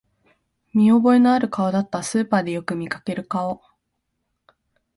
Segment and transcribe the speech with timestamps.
[0.73, 3.61] 見覚えのある顔だった、スーパーでよく見かける顔